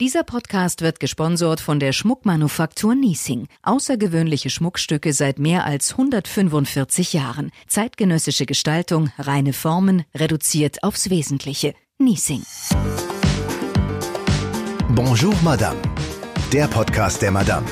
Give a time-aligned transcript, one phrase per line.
[0.00, 3.48] Dieser Podcast wird gesponsert von der Schmuckmanufaktur Niesing.
[3.64, 7.50] Außergewöhnliche Schmuckstücke seit mehr als 145 Jahren.
[7.66, 11.74] Zeitgenössische Gestaltung, reine Formen, reduziert aufs Wesentliche.
[11.98, 12.44] Niesing.
[14.90, 15.82] Bonjour Madame.
[16.52, 17.66] Der Podcast der Madame.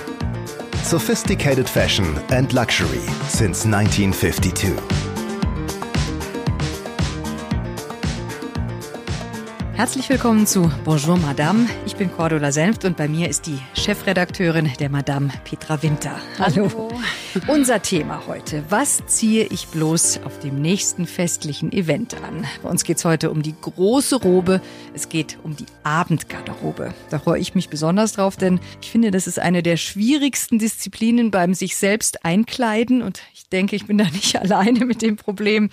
[0.82, 4.72] Sophisticated Fashion and Luxury since 1952.
[9.76, 11.68] Herzlich willkommen zu Bonjour Madame.
[11.84, 16.18] Ich bin Cordula Senft und bei mir ist die Chefredakteurin der Madame Petra Winter.
[16.38, 16.70] Hallo.
[16.72, 16.88] Hallo.
[17.46, 18.64] Unser Thema heute.
[18.70, 22.46] Was ziehe ich bloß auf dem nächsten festlichen Event an?
[22.62, 24.62] Bei uns geht es heute um die große Robe.
[24.94, 26.94] Es geht um die Abendgarderobe.
[27.10, 31.30] Da freue ich mich besonders drauf, denn ich finde, das ist eine der schwierigsten Disziplinen
[31.30, 35.68] beim sich selbst einkleiden und ich denke, ich bin da nicht alleine mit dem Problem.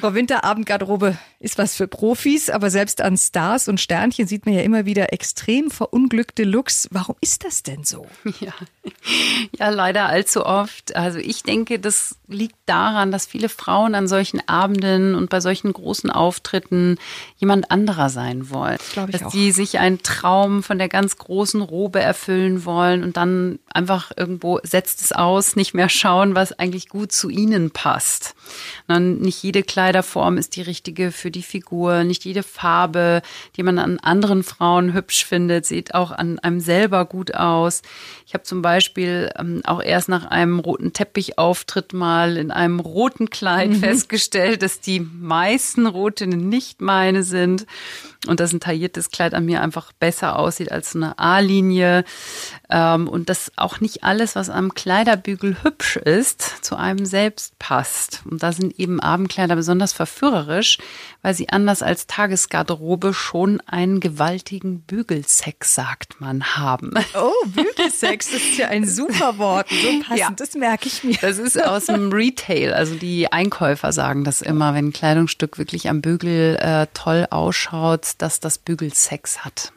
[0.00, 4.54] Frau Winter, Abendgarderobe ist was für Profis, aber selbst an Stars und Sternchen sieht man
[4.54, 6.88] ja immer wieder extrem verunglückte Looks.
[6.90, 8.06] Warum ist das denn so?
[8.38, 8.52] Ja,
[9.58, 10.94] ja leider allzu oft.
[10.94, 15.72] Also ich denke, das liegt daran, dass viele Frauen an solchen Abenden und bei solchen
[15.72, 16.98] großen Auftritten
[17.38, 18.76] jemand anderer sein wollen.
[18.94, 19.30] Das dass auch.
[19.30, 24.60] sie sich einen Traum von der ganz großen Robe erfüllen wollen und dann einfach irgendwo
[24.62, 28.34] setzt es aus, nicht mehr schauen, was eigentlich gut zu ihnen passt.
[28.86, 33.22] Dann nicht jede Kleiderform ist die richtige für die Figur, nicht jede Farbe
[33.56, 37.82] die man an anderen Frauen hübsch findet, sieht auch an einem selber gut aus.
[38.26, 43.30] Ich habe zum Beispiel ähm, auch erst nach einem roten Teppichauftritt mal in einem roten
[43.30, 43.76] Kleid mhm.
[43.76, 47.66] festgestellt, dass die meisten Rotinnen nicht meine sind
[48.26, 52.04] und dass ein tailliertes Kleid an mir einfach besser aussieht als so eine A-Linie
[52.70, 58.22] ähm, und dass auch nicht alles, was am Kleiderbügel hübsch ist, zu einem selbst passt.
[58.24, 60.78] Und da sind eben Abendkleider besonders verführerisch,
[61.22, 66.92] weil sie anders als Tagesgarderobe schon einen gewaltigen Bügelsex, sagt man, haben.
[67.14, 69.68] Oh, Bügelsex, das ist ja ein super Wort.
[69.68, 70.30] So passend, ja.
[70.30, 71.16] das merke ich mir.
[71.20, 75.88] Das ist aus dem Retail, also die Einkäufer sagen das immer, wenn ein Kleidungsstück wirklich
[75.88, 79.72] am Bügel äh, toll ausschaut, dass das Bügelsex hat.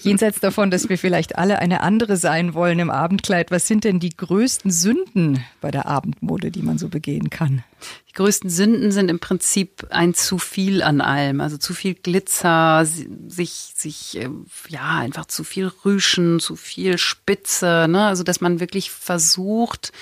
[0.00, 4.00] Jenseits davon, dass wir vielleicht alle eine andere sein wollen im Abendkleid, was sind denn
[4.00, 7.64] die größten Sünden bei der Abendmode, die man so begehen kann?
[8.08, 12.84] Die größten Sünden sind im Prinzip ein zu viel an allem, also zu viel Glitzer,
[12.84, 14.28] sich, sich, äh,
[14.68, 18.04] ja, einfach zu viel Rüschen, zu viel Spitze, ne?
[18.06, 19.92] Also, dass man wirklich versucht,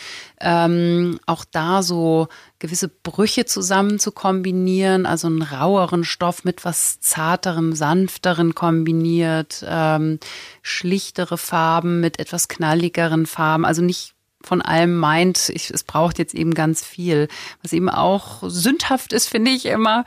[0.40, 2.28] ähm, auch da so
[2.58, 10.18] gewisse Brüche zusammen zu kombinieren, also einen raueren Stoff mit was zarterem, sanfteren kombiniert, ähm,
[10.62, 16.34] schlichtere Farben mit etwas knalligeren Farben, also nicht von allem meint, ich, es braucht jetzt
[16.34, 17.28] eben ganz viel.
[17.62, 20.04] Was eben auch sündhaft ist, finde ich immer,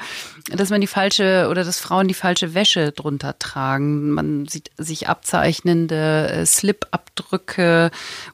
[0.50, 4.10] dass man die falsche oder dass Frauen die falsche Wäsche drunter tragen.
[4.10, 7.92] Man sieht sich abzeichnende äh, Slip-Abdrücke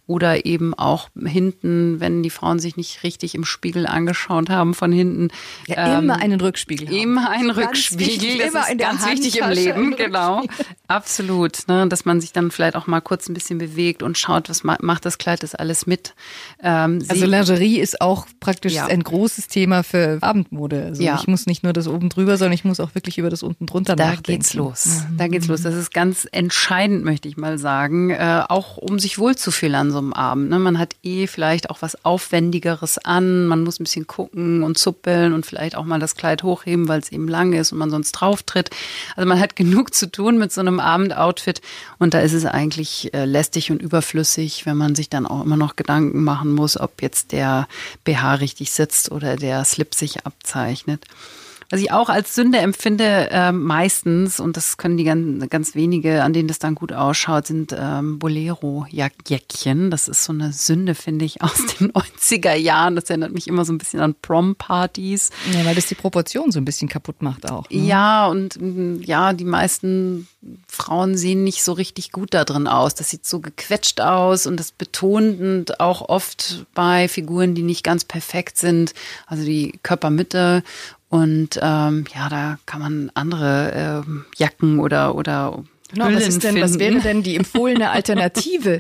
[0.08, 4.94] oder eben auch hinten, wenn die Frauen sich nicht richtig im Spiegel angeschaut haben von
[4.94, 5.30] hinten.
[5.68, 6.88] Ja, ähm, immer einen Rückspiegel.
[6.88, 6.96] Haben.
[6.96, 8.08] Immer einen Rückspiegel.
[8.08, 10.44] Wichtig, das immer ist ganz wichtig im Leben, genau.
[10.88, 11.68] Absolut.
[11.68, 11.88] Ne?
[11.90, 15.06] Dass man sich dann vielleicht auch mal kurz ein bisschen bewegt und schaut, was macht
[15.06, 16.16] das Kleid das alles mit.
[16.63, 18.85] Ähm, also Lingerie ist auch praktisch ja.
[18.85, 20.85] ein großes Thema für Abendmode.
[20.85, 21.17] Also ja.
[21.19, 23.66] ich muss nicht nur das oben drüber, sondern ich muss auch wirklich über das unten
[23.66, 24.25] drunter da nachdenken.
[24.25, 25.03] Da geht's los.
[25.17, 25.61] Da geht's los.
[25.63, 29.97] Das ist ganz entscheidend, möchte ich mal sagen, äh, auch um sich wohlzufühlen an so
[29.97, 30.50] einem Abend.
[30.50, 30.59] Ne?
[30.59, 33.47] Man hat eh vielleicht auch was Aufwendigeres an.
[33.47, 37.00] Man muss ein bisschen gucken und zuppeln und vielleicht auch mal das Kleid hochheben, weil
[37.00, 38.69] es eben lang ist und man sonst drauf tritt.
[39.16, 41.61] Also man hat genug zu tun mit so einem Abendoutfit
[41.97, 45.57] und da ist es eigentlich äh, lästig und überflüssig, wenn man sich dann auch immer
[45.57, 47.67] noch Gedanken machen muss, ob jetzt der
[48.03, 51.06] BH richtig sitzt oder der Slip sich abzeichnet.
[51.72, 56.24] Was ich auch als Sünde empfinde, äh, meistens, und das können die ganz, ganz wenige,
[56.24, 59.91] an denen das dann gut ausschaut, sind ähm, Bolero-Jäckchen.
[59.91, 62.96] Das ist so eine Sünde, finde ich, aus den 90er Jahren.
[62.96, 65.30] Das erinnert mich immer so ein bisschen an Prom-Partys.
[65.53, 67.69] Ja, weil das die Proportion so ein bisschen kaputt macht auch.
[67.69, 67.86] Ne?
[67.86, 70.28] Ja, und mm, ja, die meisten
[70.68, 72.95] Frauen sehen nicht so richtig gut da drin aus.
[72.95, 78.06] Das sieht so gequetscht aus und das betont auch oft bei Figuren, die nicht ganz
[78.06, 78.94] perfekt sind.
[79.27, 80.63] Also die Körpermitte
[81.09, 86.61] und ähm, ja, da kann man andere ähm, Jacken oder oder Genau, was, ist denn,
[86.61, 88.79] was wäre denn die empfohlene Alternative?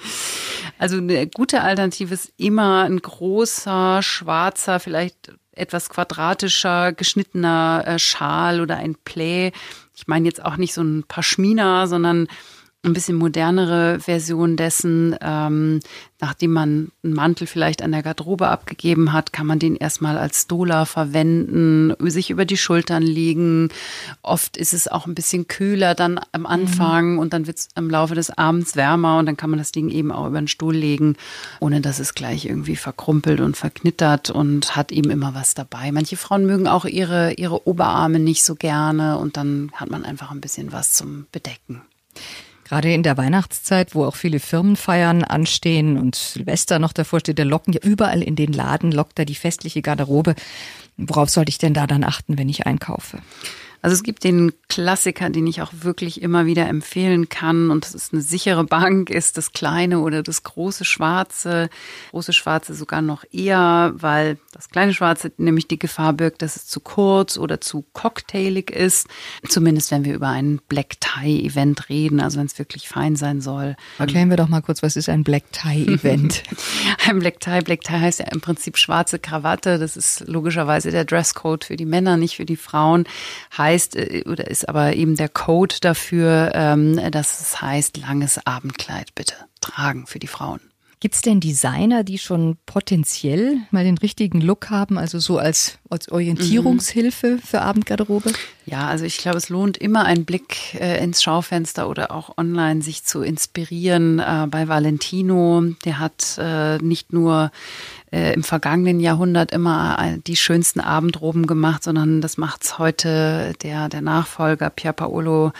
[0.77, 8.61] Also eine gute Alternative ist immer ein großer, schwarzer, vielleicht etwas quadratischer, geschnittener äh, Schal
[8.61, 9.51] oder ein Play.
[9.95, 12.27] Ich meine jetzt auch nicht so ein Paschmina, sondern
[12.81, 15.13] ein bisschen modernere Version dessen.
[15.19, 15.81] Ähm,
[16.21, 20.43] nachdem man einen Mantel vielleicht an der Garderobe abgegeben hat, kann man den erstmal als
[20.43, 23.69] Stola verwenden, sich über die Schultern legen.
[24.21, 27.19] Oft ist es auch ein bisschen kühler dann am Anfang mhm.
[27.19, 29.89] und dann wird es im Laufe des Abends wärmer und dann kann man das Ding
[29.89, 31.17] eben auch über den Stuhl legen,
[31.59, 35.91] ohne dass es gleich irgendwie verkrumpelt und verknittert und hat eben immer was dabei.
[35.91, 40.31] Manche Frauen mögen auch ihre, ihre Oberarme nicht so gerne und dann hat man einfach
[40.31, 41.81] ein bisschen was zum Bedecken.
[42.69, 47.45] Gerade in der Weihnachtszeit, wo auch viele Firmenfeiern anstehen und Silvester noch davor steht, der
[47.45, 50.35] locken ja überall in den Laden, lockt da die festliche Garderobe.
[50.95, 53.17] Worauf sollte ich denn da dann achten, wenn ich einkaufe?
[53.81, 57.95] Also es gibt den Klassiker, den ich auch wirklich immer wieder empfehlen kann und das
[57.95, 61.69] ist eine sichere Bank, ist das kleine oder das große Schwarze.
[62.11, 66.67] Große Schwarze sogar noch eher, weil das kleine Schwarze nämlich die Gefahr birgt, dass es
[66.67, 69.07] zu kurz oder zu cocktailig ist.
[69.47, 73.41] Zumindest wenn wir über ein Black Tie Event reden, also wenn es wirklich fein sein
[73.41, 73.75] soll.
[73.97, 76.43] Erklären wir doch mal kurz, was ist ein Black Tie Event?
[77.07, 79.79] ein Black Tie, Black Tie heißt ja im Prinzip schwarze Krawatte.
[79.79, 83.05] Das ist logischerweise der Dresscode für die Männer, nicht für die Frauen.
[83.57, 88.45] Heißt heißt äh, oder ist aber eben der Code dafür, ähm, dass es heißt, langes
[88.45, 90.61] Abendkleid bitte tragen für die Frauen.
[91.01, 95.77] Gibt es denn Designer, die schon potenziell mal den richtigen Look haben, also so als,
[95.89, 97.39] als Orientierungshilfe mhm.
[97.39, 98.33] für Abendgarderobe?
[98.65, 102.81] Ja, also ich glaube, es lohnt immer einen Blick äh, ins Schaufenster oder auch online
[102.81, 104.19] sich zu inspirieren.
[104.19, 107.51] Äh, bei Valentino, der hat äh, nicht nur
[108.11, 114.01] äh, im vergangenen Jahrhundert immer die schönsten Abendroben gemacht, sondern das macht's heute der, der
[114.01, 115.51] Nachfolger Pier Paolo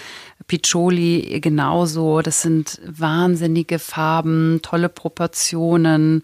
[0.48, 2.22] Piccioli genauso.
[2.22, 6.24] Das sind wahnsinnige Farben, tolle Proportionen,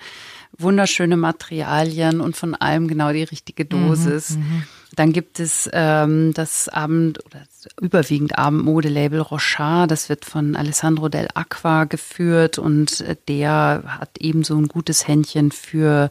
[0.58, 4.32] wunderschöne Materialien und von allem genau die richtige Dosis.
[4.32, 4.64] Mhm, mhm.
[4.96, 9.92] Dann gibt es ähm, das Abend oder das überwiegend Abendmodelabel Rochard.
[9.92, 16.10] Das wird von Alessandro del Acqua geführt und der hat ebenso ein gutes Händchen für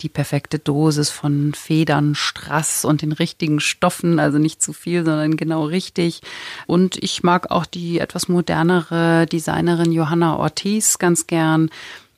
[0.00, 4.18] die perfekte Dosis von Federn, Strass und den richtigen Stoffen.
[4.18, 6.20] Also nicht zu viel, sondern genau richtig.
[6.66, 11.70] Und ich mag auch die etwas modernere Designerin Johanna Ortiz ganz gern.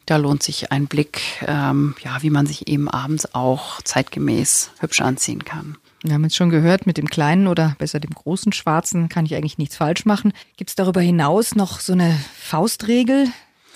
[0.07, 5.01] Da lohnt sich ein Blick, ähm, ja, wie man sich eben abends auch zeitgemäß hübsch
[5.01, 5.77] anziehen kann.
[6.07, 9.35] Wir haben jetzt schon gehört, mit dem kleinen oder besser dem großen Schwarzen kann ich
[9.35, 10.33] eigentlich nichts falsch machen.
[10.57, 13.27] Gibt es darüber hinaus noch so eine Faustregel,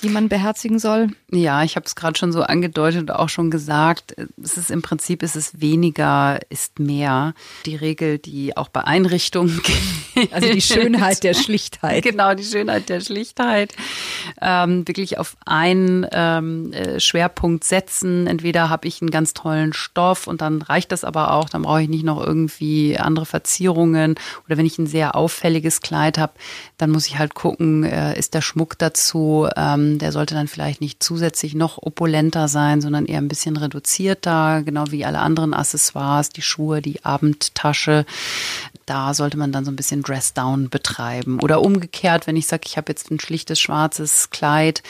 [0.01, 1.09] die man beherzigen soll?
[1.31, 4.15] Ja, ich habe es gerade schon so angedeutet und auch schon gesagt.
[4.43, 7.35] Es ist im Prinzip ist es weniger ist mehr.
[7.67, 9.61] Die Regel, die auch bei Einrichtungen
[10.15, 10.33] gilt.
[10.33, 12.03] Also die Schönheit der Schlichtheit.
[12.03, 13.75] Genau, die Schönheit der Schlichtheit.
[14.41, 18.27] Ähm, wirklich auf einen ähm, äh, Schwerpunkt setzen.
[18.27, 21.49] Entweder habe ich einen ganz tollen Stoff und dann reicht das aber auch.
[21.49, 24.17] Dann brauche ich nicht noch irgendwie andere Verzierungen.
[24.47, 26.33] Oder wenn ich ein sehr auffälliges Kleid habe,
[26.77, 29.49] dann muss ich halt gucken, äh, ist der Schmuck dazu.
[29.57, 33.57] Ähm, der sollte dann vielleicht nicht zu zusätzlich noch opulenter sein, sondern eher ein bisschen
[33.57, 38.07] reduzierter, genau wie alle anderen Accessoires, die Schuhe, die Abendtasche.
[38.87, 41.41] Da sollte man dann so ein bisschen Dress-Down betreiben.
[41.41, 44.85] Oder umgekehrt, wenn ich sage, ich habe jetzt ein schlichtes schwarzes Kleid,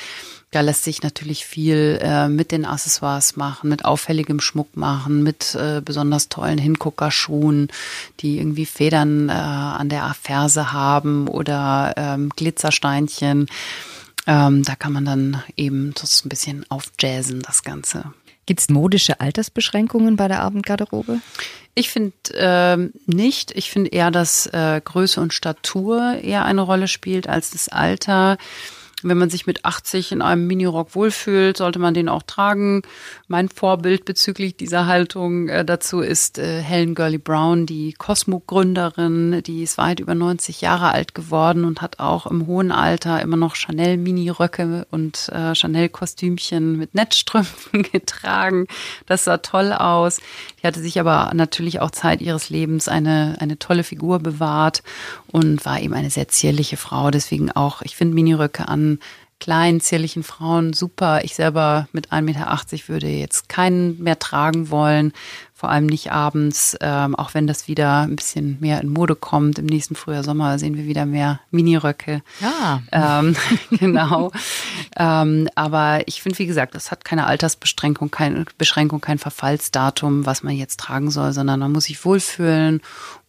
[0.51, 5.55] da lässt sich natürlich viel äh, mit den Accessoires machen, mit auffälligem Schmuck machen, mit
[5.55, 7.69] äh, besonders tollen Hinguckerschuhen,
[8.21, 13.47] die irgendwie Federn äh, an der Ferse haben oder ähm, Glitzersteinchen.
[14.27, 18.13] Ähm, da kann man dann eben das ein bisschen aufjazzen, das Ganze.
[18.47, 21.21] Gibt es modische Altersbeschränkungen bei der Abendgarderobe?
[21.75, 23.53] Ich finde ähm, nicht.
[23.53, 28.39] Ich finde eher, dass äh, Größe und Statur eher eine Rolle spielt als das Alter.
[29.03, 32.83] Wenn man sich mit 80 in einem Minirock wohlfühlt, sollte man den auch tragen.
[33.29, 39.43] Mein Vorbild bezüglich dieser Haltung äh, dazu ist äh, Helen Gurley Brown, die Cosmo-Gründerin.
[39.43, 43.37] Die ist weit über 90 Jahre alt geworden und hat auch im hohen Alter immer
[43.37, 48.67] noch Chanel-Miniröcke und äh, Chanel-Kostümchen mit Netzstrümpfen getragen.
[49.07, 50.21] Das sah toll aus.
[50.61, 54.83] Die hatte sich aber natürlich auch Zeit ihres Lebens eine, eine tolle Figur bewahrt
[55.33, 57.11] und war eben eine sehr zierliche Frau.
[57.11, 58.99] Deswegen auch, ich finde Miniröcke an
[59.41, 61.25] kleinen, zierlichen Frauen super.
[61.25, 65.13] Ich selber mit 1,80 Meter würde jetzt keinen mehr tragen wollen,
[65.61, 69.59] vor allem nicht abends, ähm, auch wenn das wieder ein bisschen mehr in Mode kommt.
[69.59, 72.23] Im nächsten Frühjahr, Sommer sehen wir wieder mehr Miniröcke.
[72.41, 72.81] Ja.
[72.91, 73.37] Ähm,
[73.71, 74.33] genau.
[74.97, 80.43] ähm, aber ich finde, wie gesagt, das hat keine Altersbeschränkung, keine Beschränkung, kein Verfallsdatum, was
[80.43, 82.81] man jetzt tragen soll, sondern man muss sich wohlfühlen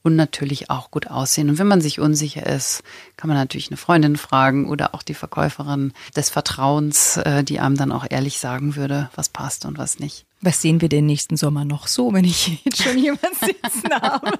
[0.01, 1.49] und natürlich auch gut aussehen.
[1.49, 2.81] Und wenn man sich unsicher ist,
[3.17, 7.75] kann man natürlich eine Freundin fragen oder auch die Verkäuferin des Vertrauens, äh, die einem
[7.75, 10.25] dann auch ehrlich sagen würde, was passt und was nicht.
[10.43, 14.31] Was sehen wir denn nächsten Sommer noch so, wenn ich jetzt schon jemand sitzen habe?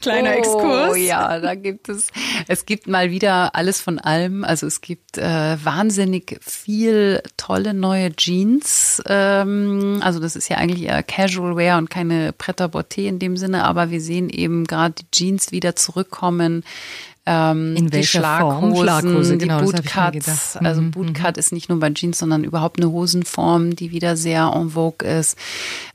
[0.00, 0.90] Kleiner oh, Exkurs.
[0.92, 2.08] Oh ja, da gibt es,
[2.48, 4.44] es gibt mal wieder alles von allem.
[4.44, 9.02] Also es gibt äh, wahnsinnig viel tolle neue Jeans.
[9.06, 13.64] Ähm, also das ist ja eigentlich eher Casual Wear und keine Pret-à-Porter in dem Sinne,
[13.64, 16.64] aber wir sehen eben gerade die Jeans wieder zurückkommen
[17.26, 18.82] ähm, in welcher die Schlaghosen, Form?
[18.82, 20.56] Schlaghose, genau, die Bootcuts.
[20.56, 20.90] Also mhm.
[20.90, 21.40] Bootcut mhm.
[21.40, 25.38] ist nicht nur bei Jeans, sondern überhaupt eine Hosenform, die wieder sehr en vogue ist.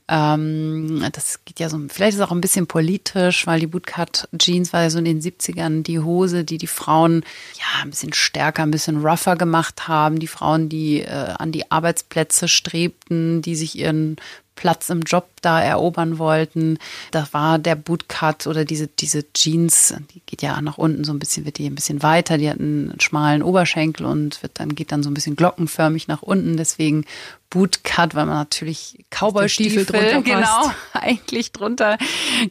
[0.08, 4.28] Ähm, das geht ja so, vielleicht ist es auch ein bisschen politisch, weil die Bootcut
[4.36, 7.24] Jeans war ja so in den 70ern die Hose, die die Frauen
[7.56, 10.18] ja ein bisschen stärker, ein bisschen rougher gemacht haben.
[10.18, 14.16] Die Frauen, die äh, an die Arbeitsplätze strebten, die sich ihren
[14.60, 16.76] Platz im Job da erobern wollten.
[17.12, 21.18] Da war der Bootcut oder diese, diese Jeans, die geht ja nach unten so ein
[21.18, 24.92] bisschen, wird die ein bisschen weiter, die hat einen schmalen Oberschenkel und wird dann, geht
[24.92, 26.58] dann so ein bisschen glockenförmig nach unten.
[26.58, 27.06] Deswegen
[27.50, 31.98] Bootcut, weil man natürlich Cowboy-Stiefel drunter genau eigentlich drunter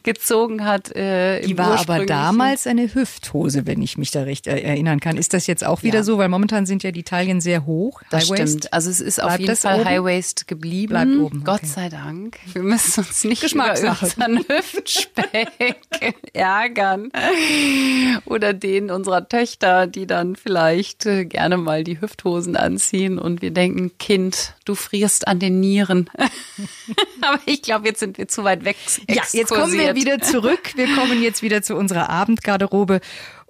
[0.02, 0.94] gezogen hat.
[0.94, 5.16] Äh, Die war aber damals eine Hüfthose, wenn ich mich da recht erinnern kann.
[5.16, 6.04] Ist das jetzt auch wieder ja.
[6.04, 6.18] so?
[6.18, 8.02] Weil momentan sind ja die Taillen sehr hoch.
[8.10, 8.72] Das stimmt.
[8.74, 9.88] Also es ist Bleibt auf jeden Fall oben?
[9.88, 10.90] High Waist geblieben.
[10.90, 11.44] Bleibt oben.
[11.44, 12.38] Gott sei Dank.
[12.52, 15.76] Wir müssen uns nicht über unseren Hüftspeck
[16.34, 17.10] ärgern.
[18.26, 23.50] Oder den unserer Töchter, die dann vielleicht äh, gerne mal die Hüfthosen anziehen und wir
[23.50, 26.10] denken, Kind, du frierst an den Nieren.
[27.20, 28.76] Aber ich glaube, jetzt sind wir zu weit weg.
[29.08, 30.72] Ja, jetzt kommen wir wieder zurück.
[30.74, 33.00] Wir kommen jetzt wieder zu unserer Abendgarderobe.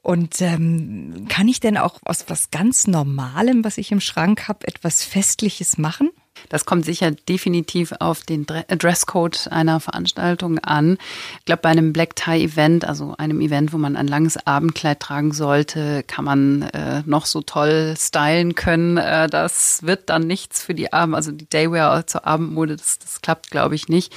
[0.03, 4.67] Und ähm, kann ich denn auch aus was ganz Normalem, was ich im Schrank habe,
[4.67, 6.11] etwas Festliches machen?
[6.49, 10.99] Das kommt sicher definitiv auf den äh, Dresscode einer Veranstaltung an.
[11.39, 15.01] Ich glaube, bei einem Black Tie Event, also einem Event, wo man ein langes Abendkleid
[15.01, 18.97] tragen sollte, kann man äh, noch so toll stylen können.
[18.97, 23.21] Äh, das wird dann nichts für die Abend, also die Daywear zur Abendmode, das, das
[23.21, 24.13] klappt, glaube ich, nicht.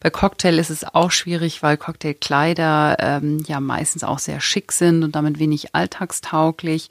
[0.00, 5.04] Bei Cocktail ist es auch schwierig, weil Cocktailkleider ähm, ja meistens auch sehr schick sind
[5.04, 6.88] und damit wenig alltagstauglich.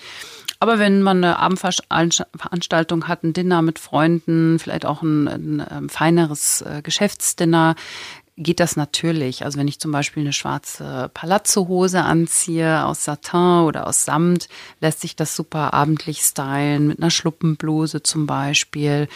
[0.60, 5.90] Aber wenn man eine Abendveranstaltung hat, ein Dinner mit Freunden, vielleicht auch ein, ein, ähm,
[5.90, 7.76] feineres äh, Geschäftsdinner,
[8.38, 9.46] geht das natürlich.
[9.46, 14.50] Also wenn ich zum Beispiel eine schwarze Palazzo-Hose anziehe aus Satin oder aus Samt,
[14.82, 19.08] lässt sich das super abendlich stylen mit einer Schluppenbluse zum Beispiel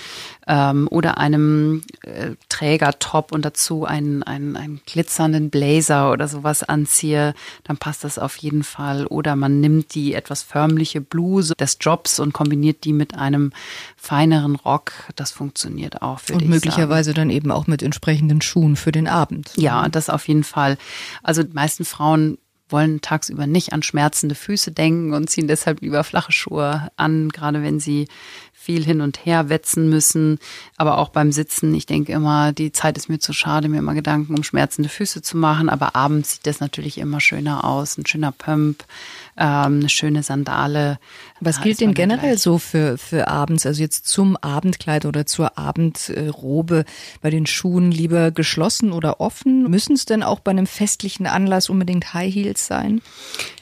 [0.48, 7.34] ähm, oder einem äh, Trägertop und dazu einen, einen, einen glitzernden Blazer oder sowas anziehe,
[7.66, 9.06] dann passt das auf jeden Fall.
[9.06, 13.52] Oder man nimmt die etwas förmliche Bluse des Jobs und kombiniert die mit einem
[14.00, 14.94] feineren Rock.
[15.16, 16.22] Das funktioniert auch.
[16.32, 17.30] Und möglicherweise sagen.
[17.30, 19.52] dann eben auch mit entsprechenden Schuhen für den Abend.
[19.56, 20.78] Ja, das auf jeden Fall.
[21.22, 22.38] Also die meisten Frauen
[22.70, 27.62] wollen tagsüber nicht an schmerzende Füße denken und ziehen deshalb lieber flache Schuhe an, gerade
[27.62, 28.08] wenn sie
[28.70, 30.38] viel hin und her wetzen müssen.
[30.78, 33.96] Aber auch beim Sitzen, ich denke immer, die Zeit ist mir zu schade, mir immer
[33.96, 35.70] Gedanken um schmerzende Füße zu machen.
[35.70, 37.98] Aber abends sieht das natürlich immer schöner aus.
[37.98, 38.84] Ein schöner Pump,
[39.38, 41.00] ähm, eine schöne Sandale.
[41.40, 42.42] Was gilt denn generell gleich.
[42.42, 46.86] so für, für abends, also jetzt zum Abendkleid oder zur Abendrobe
[47.24, 49.68] bei den Schuhen lieber geschlossen oder offen?
[49.68, 53.02] Müssen es denn auch bei einem festlichen Anlass unbedingt High Heels sein?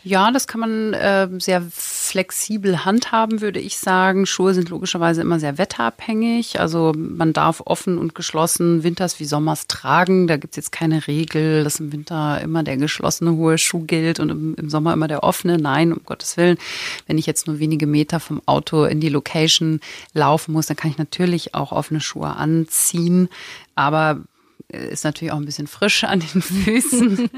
[0.03, 4.25] Ja, das kann man äh, sehr flexibel handhaben, würde ich sagen.
[4.25, 6.59] Schuhe sind logischerweise immer sehr wetterabhängig.
[6.59, 10.27] Also man darf offen und geschlossen winters wie sommers tragen.
[10.27, 14.19] Da gibt es jetzt keine Regel, dass im Winter immer der geschlossene hohe Schuh gilt
[14.19, 15.57] und im, Sommer immer der offene.
[15.57, 16.57] Nein, um Gottes Willen.
[17.05, 19.79] Wenn ich jetzt nur wenige Meter vom Auto in die Location
[20.13, 23.29] laufen muss, dann kann ich natürlich auch offene Schuhe anziehen.
[23.75, 24.21] Aber
[24.69, 27.29] ist natürlich auch ein bisschen frisch an den Füßen.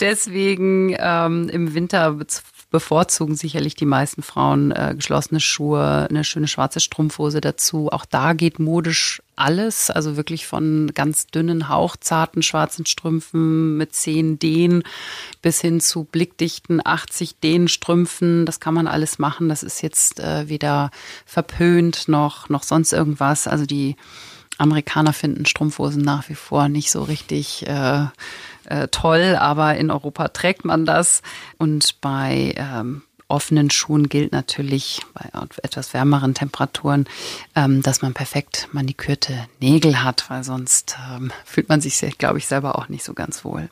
[0.00, 2.18] Deswegen ähm, im Winter
[2.72, 7.92] bevorzugen sicherlich die meisten Frauen äh, geschlossene Schuhe, eine schöne schwarze Strumpfhose dazu.
[7.92, 14.38] Auch da geht modisch alles, also wirklich von ganz dünnen, hauchzarten schwarzen Strümpfen mit 10
[14.38, 14.82] Dehn
[15.42, 18.46] bis hin zu blickdichten 80 Dehn Strümpfen.
[18.46, 19.48] Das kann man alles machen.
[19.48, 20.90] Das ist jetzt äh, weder
[21.26, 23.46] verpönt noch, noch sonst irgendwas.
[23.46, 23.96] Also die
[24.62, 28.06] Amerikaner finden Strumpfhosen nach wie vor nicht so richtig äh,
[28.64, 31.22] äh, toll, aber in Europa trägt man das.
[31.58, 35.28] Und bei ähm, offenen Schuhen gilt natürlich bei
[35.62, 37.06] etwas wärmeren Temperaturen,
[37.56, 42.46] ähm, dass man perfekt manikürte Nägel hat, weil sonst ähm, fühlt man sich, glaube ich,
[42.46, 43.68] selber auch nicht so ganz wohl.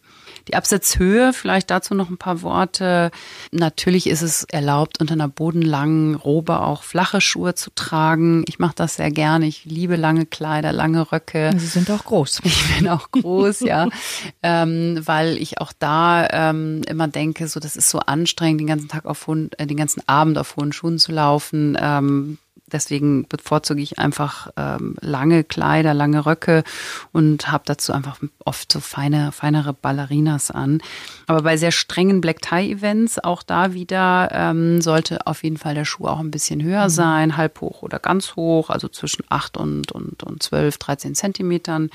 [0.49, 3.11] Die Absatzhöhe, vielleicht dazu noch ein paar Worte.
[3.53, 8.45] Natürlich ist es erlaubt, unter einer bodenlangen Robe auch flache Schuhe zu tragen.
[8.49, 9.47] Ich mache das sehr gerne.
[9.47, 11.53] Ich liebe lange Kleider, lange Röcke.
[11.57, 12.41] Sie sind auch groß.
[12.51, 13.89] Ich bin auch groß, ja.
[14.43, 18.89] Ähm, weil ich auch da ähm, immer denke, so das ist so anstrengend, den ganzen
[18.89, 21.77] Tag auf hohen, äh, den ganzen Abend auf hohen Schuhen zu laufen.
[21.81, 22.39] Ähm,
[22.73, 26.65] Deswegen bevorzuge ich einfach ähm, lange Kleider, lange Röcke
[27.13, 30.81] und habe dazu einfach oft so feine, feinere Ballerinas an.
[31.27, 35.75] Aber bei sehr strengen Black Tie Events, auch da wieder ähm, sollte auf jeden Fall
[35.75, 36.91] der Schuh auch ein bisschen höher mhm.
[36.91, 41.91] sein, halb hoch oder ganz hoch, also zwischen 8 und, und, und 12, 13 Zentimetern.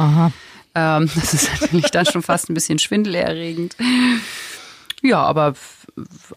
[0.75, 3.75] Ähm, das ist natürlich dann schon fast ein bisschen schwindelerregend.
[5.05, 5.53] Ja, aber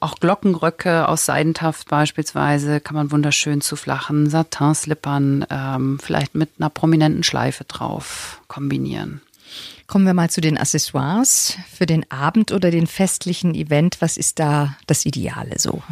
[0.01, 6.69] auch Glockenröcke aus Seidentaft beispielsweise kann man wunderschön zu flachen Satin-Slippern, ähm, vielleicht mit einer
[6.69, 9.23] prominenten Schleife drauf kombinieren.
[9.87, 13.97] Kommen wir mal zu den Accessoires für den Abend oder den festlichen Event.
[14.01, 15.83] Was ist da das Ideale so?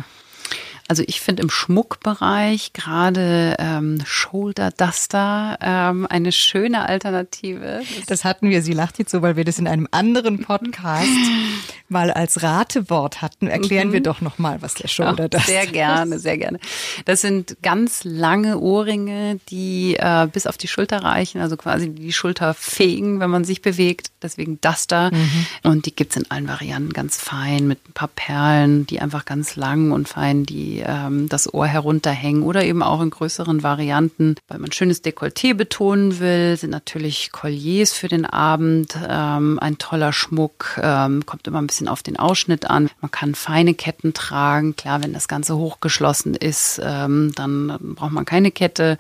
[0.89, 7.83] Also ich finde im Schmuckbereich gerade ähm, Shoulder Duster ähm, eine schöne Alternative.
[8.07, 11.09] Das, hatten wir, sie lacht jetzt so, weil wir das in einem anderen Podcast
[11.89, 13.49] mal als Ratewort hatten.
[13.49, 13.93] Erklären mhm.
[13.95, 15.47] wir doch nochmal, was der Shoulder Duster ist.
[15.47, 16.61] Sehr gerne, sehr gerne.
[17.05, 22.13] Das sind ganz lange Ohrringe, die äh, bis auf die Schulter reichen, also quasi die
[22.13, 24.13] Schulter fegen, wenn man sich bewegt.
[24.23, 25.11] Deswegen Duster.
[25.13, 25.47] Mhm.
[25.65, 29.57] Und die gibt's in allen Varianten ganz fein mit ein paar Perlen, die einfach ganz
[29.57, 34.37] lang und fein die ähm, das Ohr herunterhängen oder eben auch in größeren Varianten.
[34.49, 40.13] Weil man schönes Dekolleté betonen will, sind natürlich Colliers für den Abend ähm, ein toller
[40.13, 42.91] Schmuck, ähm, kommt immer ein bisschen auf den Ausschnitt an.
[43.01, 44.77] Man kann feine Ketten tragen.
[44.77, 48.99] Klar, wenn das Ganze hochgeschlossen ist, ähm, dann braucht man keine Kette.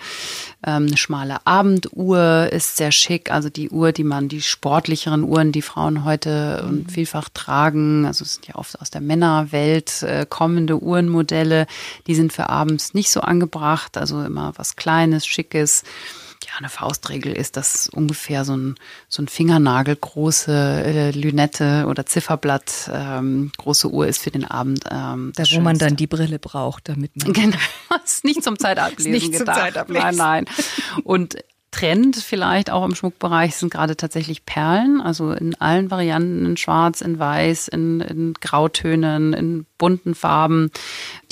[0.66, 3.30] Ähm, eine schmale Abenduhr ist sehr schick.
[3.30, 8.24] Also die Uhr, die man, die sportlicheren Uhren, die Frauen heute und vielfach tragen, also
[8.24, 11.65] es sind ja oft aus der Männerwelt äh, kommende Uhrenmodelle,
[12.06, 13.96] die sind für abends nicht so angebracht.
[13.96, 15.82] Also immer was Kleines, Schickes.
[16.44, 18.76] Ja, eine Faustregel ist, dass ungefähr so ein,
[19.08, 24.84] so ein Fingernagel große äh, Lünette oder Zifferblatt ähm, große Uhr ist für den Abend.
[24.90, 27.32] Ähm, da, wo man dann die Brille braucht, damit man.
[27.36, 27.58] Genau,
[28.04, 29.56] ist nicht zum Zeitablesen nicht gedacht.
[29.56, 30.04] Zum Zeitablesen.
[30.04, 30.44] Nein, nein.
[31.04, 31.36] Und
[31.76, 37.02] Trend vielleicht auch im Schmuckbereich sind gerade tatsächlich Perlen, also in allen Varianten, in Schwarz,
[37.02, 40.70] in Weiß, in, in Grautönen, in bunten Farben,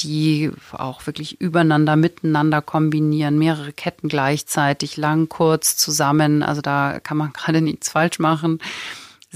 [0.01, 6.43] die auch wirklich übereinander, miteinander kombinieren, mehrere Ketten gleichzeitig, lang, kurz, zusammen.
[6.43, 8.59] Also da kann man gerade nichts falsch machen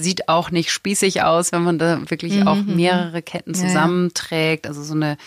[0.00, 2.46] sieht auch nicht spießig aus, wenn man da wirklich mhm.
[2.46, 2.76] auch mhm.
[2.76, 4.68] mehrere Ketten zusammenträgt.
[4.68, 5.18] Also so eine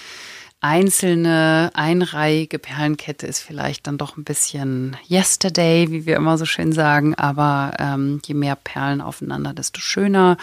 [0.61, 6.71] einzelne einreihige Perlenkette ist vielleicht dann doch ein bisschen yesterday, wie wir immer so schön
[6.71, 10.37] sagen, aber ähm, je mehr Perlen aufeinander, desto schöner.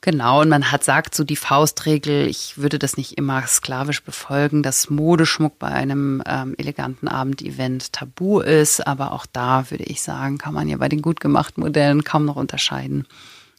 [0.00, 4.62] Genau, und man hat sagt so die Faustregel, ich würde das nicht immer sklavisch befolgen,
[4.64, 10.38] dass Modeschmuck bei einem ähm, eleganten Abendevent tabu ist, aber auch da würde ich sagen,
[10.38, 13.06] kann man ja bei den gut gemachten Modellen kaum noch unterscheiden.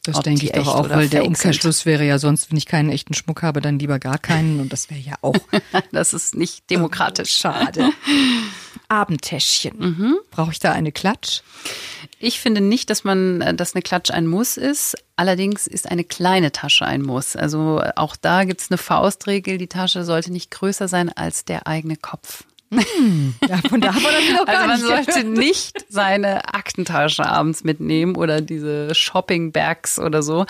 [0.04, 1.86] Das denke ich doch auch, weil der Umkehrschluss sind.
[1.86, 4.90] wäre ja sonst, wenn ich keinen echten Schmuck habe, dann lieber gar keinen und das
[4.90, 5.36] wäre ja auch.
[5.92, 7.32] das ist nicht demokratisch.
[7.36, 7.90] Schade.
[8.88, 9.78] Abendtäschchen.
[9.78, 10.16] Mhm.
[10.32, 11.42] Brauche ich da eine Klatsch?
[12.18, 14.96] Ich finde nicht, dass man, äh, dass eine Klatsch ein Muss ist.
[15.14, 17.36] Allerdings ist eine kleine Tasche ein Muss.
[17.36, 19.56] Also auch da gibt es eine Faustregel.
[19.56, 22.44] Die Tasche sollte nicht größer sein als der eigene Kopf.
[22.72, 28.40] Hm, davon darf man das noch also man sollte nicht seine Aktentasche abends mitnehmen oder
[28.40, 30.46] diese Shopping-Bags oder so,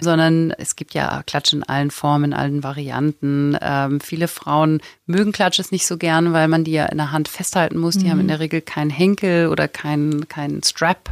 [0.00, 3.58] sondern es gibt ja Klatsch in allen Formen, in allen Varianten.
[3.60, 7.28] Ähm, viele Frauen mögen Klatsches nicht so gern, weil man die ja in der Hand
[7.28, 7.98] festhalten muss.
[7.98, 8.10] Die mhm.
[8.10, 11.10] haben in der Regel keinen Henkel oder keinen keinen Strap.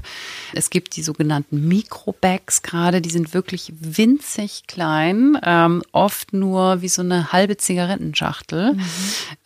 [0.55, 6.89] Es gibt die sogenannten Mikrobags gerade, die sind wirklich winzig klein, ähm, oft nur wie
[6.89, 8.75] so eine halbe Zigarettenschachtel.
[8.75, 8.83] Mhm.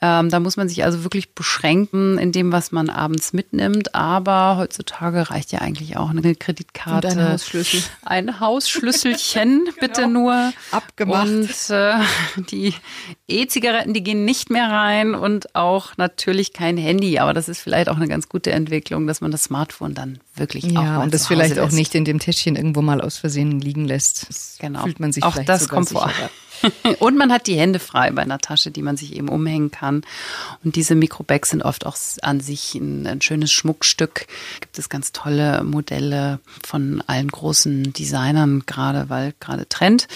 [0.00, 3.94] Ähm, da muss man sich also wirklich beschränken in dem, was man abends mitnimmt.
[3.94, 7.08] Aber heutzutage reicht ja eigentlich auch eine Kreditkarte.
[7.08, 7.82] Und ein Hausschlüssel.
[8.04, 9.76] Ein Hausschlüsselchen, genau.
[9.80, 10.52] bitte nur.
[10.70, 11.26] Abgemacht.
[11.26, 11.94] Und äh,
[12.50, 12.74] die
[13.26, 17.18] E-Zigaretten, die gehen nicht mehr rein und auch natürlich kein Handy.
[17.18, 20.64] Aber das ist vielleicht auch eine ganz gute Entwicklung, dass man das Smartphone dann wirklich
[20.64, 23.60] ja, auch mal und das vielleicht auch nicht in dem Täschchen irgendwo mal aus Versehen
[23.60, 24.28] liegen lässt.
[24.28, 24.82] Das genau.
[24.82, 26.10] Fühlt man sich auch vielleicht das kommt vor.
[26.98, 30.02] Und man hat die Hände frei bei einer Tasche, die man sich eben umhängen kann.
[30.64, 34.26] Und diese Mikrobags sind oft auch an sich ein, ein schönes Schmuckstück.
[34.60, 40.08] Gibt es ganz tolle Modelle von allen großen Designern, gerade weil gerade Trend.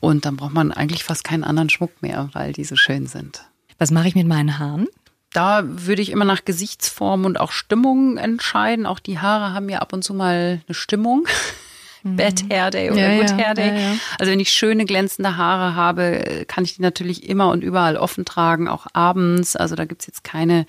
[0.00, 3.42] Und dann braucht man eigentlich fast keinen anderen Schmuck mehr, weil die so schön sind.
[3.78, 4.88] Was mache ich mit meinen Haaren?
[5.32, 8.86] Da würde ich immer nach Gesichtsform und auch Stimmung entscheiden.
[8.86, 11.26] Auch die Haare haben ja ab und zu mal eine Stimmung.
[12.06, 12.16] Mhm.
[12.16, 13.80] Bad Hair Day oder ja, Good ja, Hair Day.
[13.80, 13.96] Ja.
[14.18, 18.24] Also wenn ich schöne glänzende Haare habe, kann ich die natürlich immer und überall offen
[18.24, 19.56] tragen, auch abends.
[19.56, 20.66] Also da gibt's jetzt keine,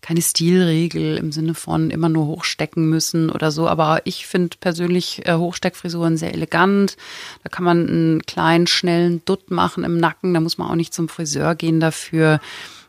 [0.00, 3.68] keine Stilregel im Sinne von immer nur hochstecken müssen oder so.
[3.68, 6.96] Aber ich finde persönlich äh, Hochsteckfrisuren sehr elegant.
[7.44, 10.34] Da kann man einen kleinen, schnellen Dutt machen im Nacken.
[10.34, 12.40] Da muss man auch nicht zum Friseur gehen dafür.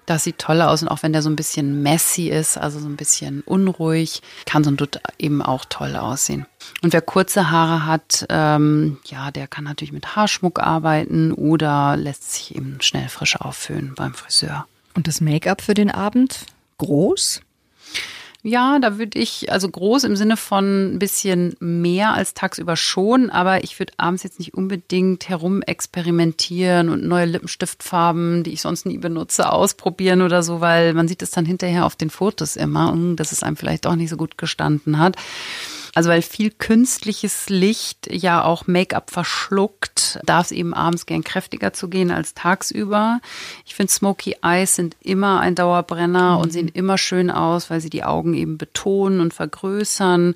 [0.06, 2.88] Das sieht toll aus und auch wenn der so ein bisschen messy ist, also so
[2.88, 6.46] ein bisschen unruhig, kann so ein Dutt eben auch toll aussehen.
[6.82, 12.34] Und wer kurze Haare hat, ähm, ja, der kann natürlich mit Haarschmuck arbeiten oder lässt
[12.34, 14.66] sich eben schnell frisch auffüllen beim Friseur.
[14.96, 16.46] Und das Make-up für den Abend?
[16.78, 17.42] Groß?
[18.44, 23.30] Ja, da würde ich, also groß im Sinne von ein bisschen mehr als tagsüber schon,
[23.30, 28.88] aber ich würde abends jetzt nicht unbedingt herum experimentieren und neue Lippenstiftfarben, die ich sonst
[28.88, 32.98] nie benutze, ausprobieren oder so, weil man sieht es dann hinterher auf den Fotos immer,
[33.16, 35.18] dass es einem vielleicht auch nicht so gut gestanden hat.
[35.94, 41.74] Also weil viel künstliches Licht ja auch Make-up verschluckt, darf es eben abends gern kräftiger
[41.74, 43.20] zu gehen als tagsüber.
[43.66, 46.42] Ich finde Smoky Eyes sind immer ein Dauerbrenner mhm.
[46.42, 50.36] und sehen immer schön aus, weil sie die Augen eben betonen und vergrößern.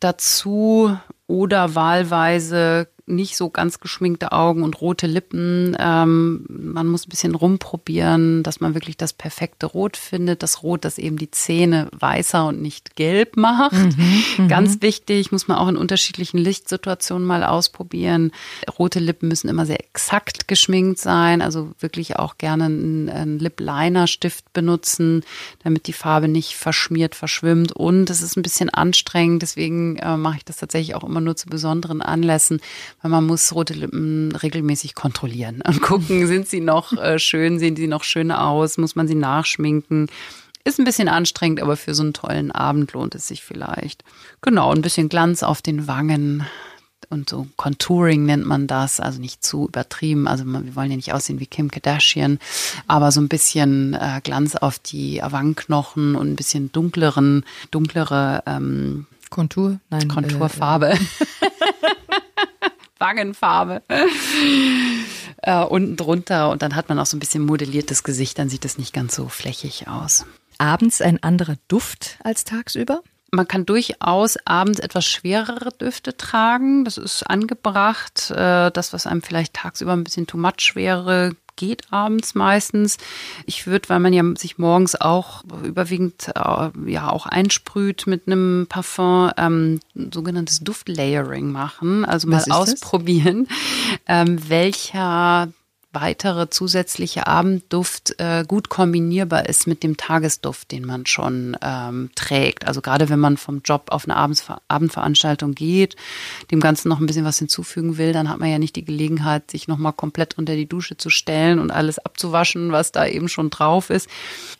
[0.00, 5.76] Dazu oder wahlweise nicht so ganz geschminkte Augen und rote Lippen.
[5.78, 10.42] Ähm, man muss ein bisschen rumprobieren, dass man wirklich das perfekte Rot findet.
[10.42, 13.72] Das Rot, das eben die Zähne weißer und nicht gelb macht.
[13.72, 18.32] Mhm, mhm, ganz wichtig, muss man auch in unterschiedlichen Lichtsituationen mal ausprobieren.
[18.78, 21.42] Rote Lippen müssen immer sehr exakt geschminkt sein.
[21.42, 25.24] Also wirklich auch gerne einen, einen Lip Liner Stift benutzen,
[25.62, 27.72] damit die Farbe nicht verschmiert, verschwimmt.
[27.72, 29.42] Und es ist ein bisschen anstrengend.
[29.42, 32.60] Deswegen äh, mache ich das tatsächlich auch immer nur zu besonderen Anlässen
[33.02, 37.76] weil man muss rote Lippen regelmäßig kontrollieren und gucken, sind sie noch äh, schön, sehen
[37.76, 40.08] sie noch schön aus, muss man sie nachschminken.
[40.62, 44.04] Ist ein bisschen anstrengend, aber für so einen tollen Abend lohnt es sich vielleicht.
[44.42, 46.44] Genau, ein bisschen Glanz auf den Wangen
[47.08, 50.28] und so Contouring nennt man das, also nicht zu übertrieben.
[50.28, 52.38] Also wir wollen ja nicht aussehen wie Kim Kardashian,
[52.86, 59.06] aber so ein bisschen äh, Glanz auf die Wangenknochen und ein bisschen dunkleren, dunklere ähm,
[59.30, 60.90] Kontur, nein, Konturfarbe.
[60.90, 60.98] Äh,
[63.00, 63.82] Wangenfarbe.
[65.42, 68.64] äh, unten drunter und dann hat man auch so ein bisschen modelliertes Gesicht, dann sieht
[68.64, 70.26] es nicht ganz so flächig aus.
[70.58, 73.02] Abends ein anderer Duft als tagsüber?
[73.32, 76.84] Man kann durchaus abends etwas schwerere Düfte tragen.
[76.84, 78.30] Das ist angebracht.
[78.30, 82.96] Äh, das, was einem vielleicht tagsüber ein bisschen too much wäre, geht abends meistens.
[83.44, 88.66] Ich würde, weil man ja sich morgens auch überwiegend äh, ja auch einsprüht mit einem
[88.68, 93.46] Parfum, ähm, sogenanntes Duftlayering machen, also mal ausprobieren,
[94.08, 95.52] ähm, welcher
[95.92, 102.66] weitere zusätzliche Abendduft äh, gut kombinierbar ist mit dem Tagesduft, den man schon ähm, trägt.
[102.66, 105.96] Also gerade wenn man vom Job auf eine Abendsver Abendveranstaltung geht,
[106.52, 109.50] dem Ganzen noch ein bisschen was hinzufügen will, dann hat man ja nicht die Gelegenheit,
[109.50, 113.50] sich nochmal komplett unter die Dusche zu stellen und alles abzuwaschen, was da eben schon
[113.50, 114.08] drauf ist.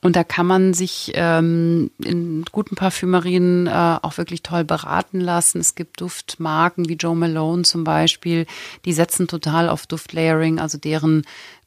[0.03, 5.61] Und da kann man sich ähm, in guten Parfümerien äh, auch wirklich toll beraten lassen.
[5.61, 8.47] Es gibt Duftmarken wie Joe Malone zum Beispiel,
[8.85, 11.20] die setzen total auf Duftlayering, also deren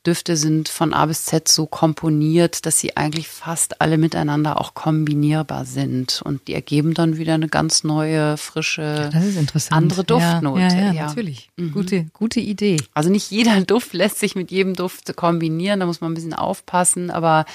[0.06, 4.74] Düfte sind von A bis Z so komponiert, dass sie eigentlich fast alle miteinander auch
[4.74, 6.22] kombinierbar sind.
[6.22, 10.62] Und die ergeben dann wieder eine ganz neue, frische, ja, andere Duftnote.
[10.62, 11.06] Ja, ja, ja.
[11.08, 11.50] natürlich.
[11.56, 11.72] Mhm.
[11.72, 12.78] Gute, gute Idee.
[12.94, 16.34] Also nicht jeder Duft lässt sich mit jedem Duft kombinieren, da muss man ein bisschen
[16.34, 17.10] aufpassen.
[17.10, 17.46] Aber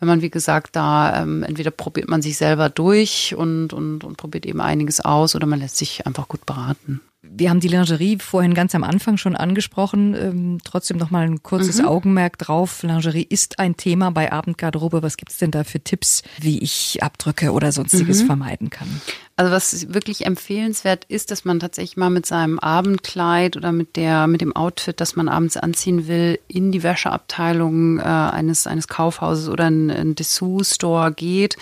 [0.00, 4.16] wenn man, wie gesagt, da ähm, entweder probiert man sich selber durch und, und, und
[4.16, 7.02] probiert eben einiges aus oder man lässt sich einfach gut beraten.
[7.24, 10.14] Wir haben die Lingerie vorhin ganz am Anfang schon angesprochen.
[10.14, 11.86] Ähm, trotzdem noch mal ein kurzes mhm.
[11.86, 12.82] Augenmerk drauf.
[12.82, 15.04] Lingerie ist ein Thema bei Abendgarderobe.
[15.04, 18.26] Was gibt's denn da für Tipps, wie ich Abdrücke oder sonstiges mhm.
[18.26, 18.88] vermeiden kann?
[19.36, 24.26] Also was wirklich empfehlenswert ist, dass man tatsächlich mal mit seinem Abendkleid oder mit der
[24.26, 29.48] mit dem Outfit, das man abends anziehen will, in die Wäscheabteilung äh, eines eines Kaufhauses
[29.48, 31.56] oder in ein Dessous Store geht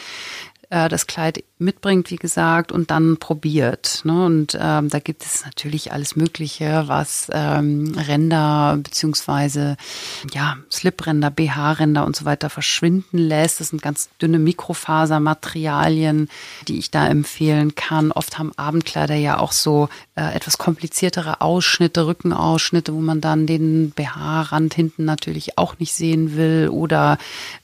[0.70, 4.01] äh, das Kleid mitbringt, wie gesagt, und dann probiert.
[4.05, 4.25] Ne?
[4.25, 9.77] Und ähm, da gibt es natürlich alles Mögliche, was ähm, Ränder beziehungsweise
[10.33, 13.61] ja Slipränder, BH-Ränder und so weiter verschwinden lässt.
[13.61, 16.29] Das sind ganz dünne Mikrofasermaterialien,
[16.68, 18.12] die ich da empfehlen kann.
[18.12, 23.90] Oft haben Abendkleider ja auch so äh, etwas kompliziertere Ausschnitte, Rückenausschnitte, wo man dann den
[23.90, 26.68] BH-Rand hinten natürlich auch nicht sehen will.
[26.70, 27.18] Oder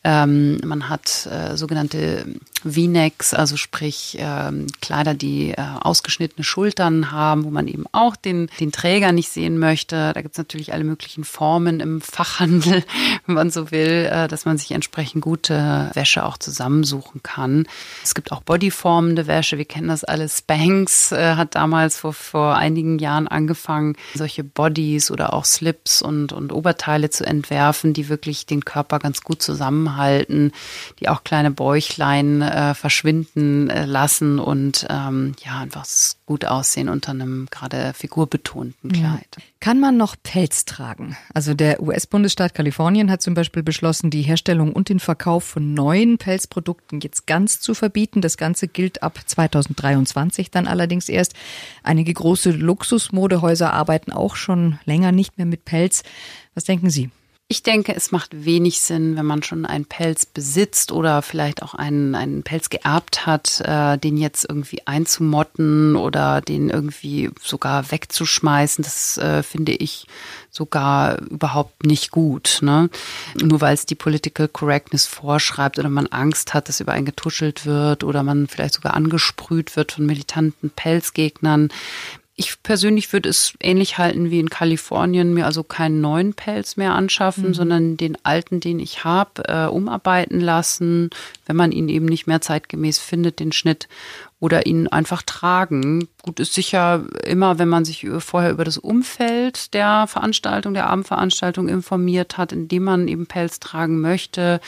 [0.04, 2.26] ähm, man hat äh, sogenannte
[2.64, 8.16] V-Necks, also sprich sprich ähm, Kleider, die äh, ausgeschnittene Schultern haben, wo man eben auch
[8.16, 10.12] den, den Träger nicht sehen möchte.
[10.12, 12.82] Da gibt es natürlich alle möglichen Formen im Fachhandel,
[13.26, 17.68] wenn man so will, äh, dass man sich entsprechend gute Wäsche auch zusammensuchen kann.
[18.02, 20.38] Es gibt auch bodyformende Wäsche, wir kennen das alles.
[20.38, 26.32] Spanx äh, hat damals vor, vor einigen Jahren angefangen, solche Bodies oder auch Slips und,
[26.32, 30.50] und Oberteile zu entwerfen, die wirklich den Körper ganz gut zusammenhalten,
[30.98, 35.84] die auch kleine Bäuchlein äh, verschwinden lassen und ähm, ja, einfach
[36.24, 39.28] gut aussehen unter einem gerade figurbetonten Kleid.
[39.36, 39.42] Ja.
[39.60, 41.16] Kann man noch Pelz tragen?
[41.34, 46.18] Also der US-Bundesstaat Kalifornien hat zum Beispiel beschlossen, die Herstellung und den Verkauf von neuen
[46.18, 48.20] Pelzprodukten jetzt ganz zu verbieten.
[48.20, 51.34] Das Ganze gilt ab 2023 dann allerdings erst.
[51.82, 56.02] Einige große Luxusmodehäuser arbeiten auch schon länger nicht mehr mit Pelz.
[56.54, 57.10] Was denken Sie?
[57.48, 61.74] Ich denke, es macht wenig Sinn, wenn man schon einen Pelz besitzt oder vielleicht auch
[61.74, 68.82] einen, einen Pelz geerbt hat, äh, den jetzt irgendwie einzumotten oder den irgendwie sogar wegzuschmeißen.
[68.82, 70.08] Das äh, finde ich
[70.50, 72.58] sogar überhaupt nicht gut.
[72.62, 72.90] Ne?
[73.40, 77.64] Nur weil es die Political Correctness vorschreibt oder man Angst hat, dass über einen getuschelt
[77.64, 81.68] wird oder man vielleicht sogar angesprüht wird von militanten Pelzgegnern.
[82.38, 86.94] Ich persönlich würde es ähnlich halten wie in Kalifornien, mir also keinen neuen Pelz mehr
[86.94, 87.54] anschaffen, mhm.
[87.54, 91.08] sondern den alten, den ich habe, äh, umarbeiten lassen,
[91.46, 93.88] wenn man ihn eben nicht mehr zeitgemäß findet, den Schnitt
[94.38, 96.08] oder ihn einfach tragen.
[96.22, 101.68] Gut ist sicher immer, wenn man sich vorher über das Umfeld der Veranstaltung, der Abendveranstaltung
[101.68, 104.60] informiert hat, indem man eben Pelz tragen möchte,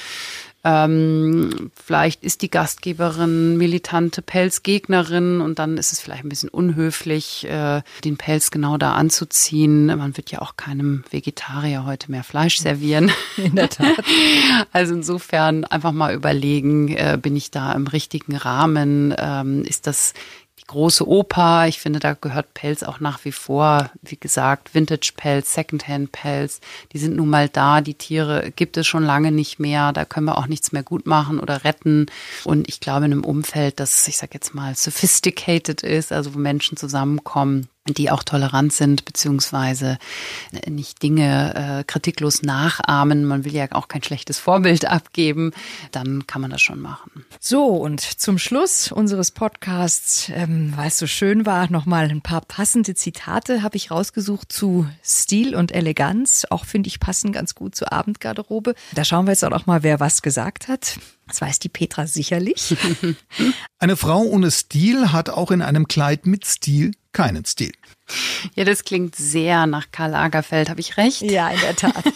[0.65, 7.47] ähm, vielleicht ist die Gastgeberin militante Pelzgegnerin und dann ist es vielleicht ein bisschen unhöflich,
[7.49, 9.87] äh, den Pelz genau da anzuziehen.
[9.87, 13.13] Man wird ja auch keinem Vegetarier heute mehr Fleisch servieren.
[13.37, 13.89] In der Tat.
[14.73, 19.15] Also insofern einfach mal überlegen, äh, bin ich da im richtigen Rahmen?
[19.17, 20.15] Ähm, ist das
[20.69, 21.67] große Oper.
[21.67, 26.61] Ich finde, da gehört Pelz auch nach wie vor, wie gesagt, Vintage-Pelz, Secondhand-Pelz.
[26.93, 27.81] Die sind nun mal da.
[27.81, 29.93] Die Tiere gibt es schon lange nicht mehr.
[29.93, 32.07] Da können wir auch nichts mehr gut machen oder retten.
[32.45, 36.39] Und ich glaube, in einem Umfeld, das, ich sag jetzt mal, sophisticated ist, also wo
[36.39, 39.99] Menschen zusammenkommen, die auch tolerant sind, beziehungsweise
[40.67, 43.25] nicht Dinge äh, kritiklos nachahmen.
[43.25, 45.53] Man will ja auch kein schlechtes Vorbild abgeben.
[45.93, 47.25] Dann kann man das schon machen.
[47.41, 52.41] So, und zum Schluss unseres Podcasts, ähm, weil es so schön war, nochmal ein paar
[52.41, 56.47] passende Zitate habe ich rausgesucht zu Stil und Eleganz.
[56.51, 58.75] Auch finde ich passen ganz gut zur Abendgarderobe.
[58.95, 60.99] Da schauen wir jetzt auch noch mal, wer was gesagt hat.
[61.29, 62.77] Das weiß die Petra sicherlich.
[63.79, 67.73] Eine Frau ohne Stil hat auch in einem Kleid mit Stil keinen Stil.
[68.55, 71.23] Ja, das klingt sehr nach Karl Lagerfeld, habe ich recht?
[71.23, 72.05] Ja, in der Tat.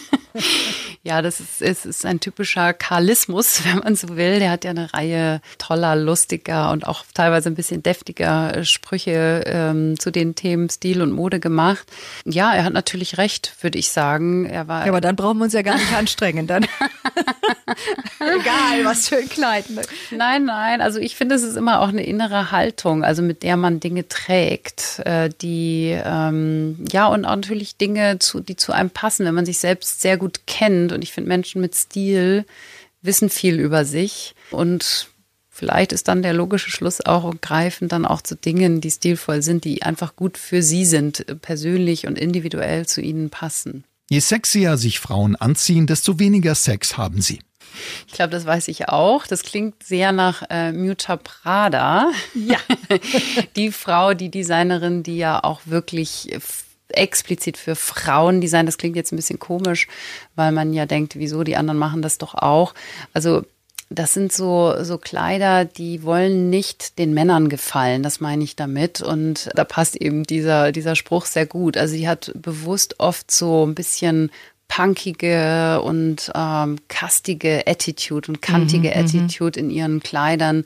[1.05, 4.39] Ja, das ist, ist, ist ein typischer Karlismus, wenn man so will.
[4.39, 9.99] Der hat ja eine Reihe toller, lustiger und auch teilweise ein bisschen deftiger Sprüche ähm,
[9.99, 11.91] zu den Themen Stil und Mode gemacht.
[12.23, 14.45] Ja, er hat natürlich recht, würde ich sagen.
[14.45, 14.85] Er war.
[14.85, 16.47] Ja, aber dann brauchen wir uns ja gar nicht anstrengen.
[16.47, 16.65] Dann.
[18.19, 19.69] Egal, was für ein Kleid.
[19.69, 19.81] Ne?
[20.11, 20.81] Nein, nein.
[20.81, 24.07] Also ich finde, es ist immer auch eine innere Haltung, also mit der man Dinge
[24.07, 29.35] trägt, äh, die ähm, ja und auch natürlich Dinge, zu, die zu einem passen, wenn
[29.35, 32.45] man sich selbst sehr gut kennt und ich finde, Menschen mit Stil
[33.03, 34.33] wissen viel über sich.
[34.49, 35.09] Und
[35.49, 39.65] vielleicht ist dann der logische Schluss auch greifen dann auch zu Dingen, die stilvoll sind,
[39.65, 43.83] die einfach gut für sie sind, persönlich und individuell zu ihnen passen.
[44.09, 47.39] Je sexier sich Frauen anziehen, desto weniger Sex haben sie.
[48.07, 49.27] Ich glaube, das weiß ich auch.
[49.27, 52.11] Das klingt sehr nach äh, Muta Prada.
[52.33, 52.57] Ja.
[53.55, 56.35] die Frau, die Designerin, die ja auch wirklich
[56.89, 58.67] explizit für Frauen designt.
[58.67, 59.87] Das klingt jetzt ein bisschen komisch,
[60.35, 62.73] weil man ja denkt, wieso, die anderen machen das doch auch.
[63.13, 63.43] Also
[63.89, 69.01] das sind so, so Kleider, die wollen nicht den Männern gefallen, das meine ich damit.
[69.01, 71.77] Und da passt eben dieser, dieser Spruch sehr gut.
[71.77, 74.31] Also sie hat bewusst oft so ein bisschen
[74.73, 79.05] punkige und ähm, kastige Attitude und kantige mhm, mhm.
[79.05, 80.65] Attitude in ihren Kleidern.